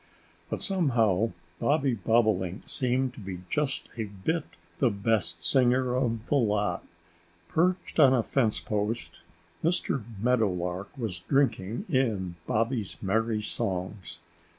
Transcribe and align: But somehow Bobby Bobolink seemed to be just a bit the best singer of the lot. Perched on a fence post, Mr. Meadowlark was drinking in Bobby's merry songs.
But 0.49 0.63
somehow 0.63 1.29
Bobby 1.59 1.93
Bobolink 1.93 2.67
seemed 2.67 3.13
to 3.13 3.19
be 3.19 3.41
just 3.51 3.87
a 3.97 4.05
bit 4.05 4.45
the 4.79 4.89
best 4.89 5.45
singer 5.45 5.95
of 5.95 6.25
the 6.25 6.33
lot. 6.37 6.83
Perched 7.49 7.99
on 7.99 8.11
a 8.11 8.23
fence 8.23 8.59
post, 8.59 9.21
Mr. 9.63 10.03
Meadowlark 10.19 10.89
was 10.97 11.19
drinking 11.19 11.85
in 11.87 12.33
Bobby's 12.47 12.97
merry 13.03 13.43
songs. 13.43 14.17